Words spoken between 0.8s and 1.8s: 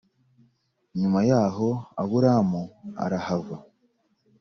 Nyuma yaho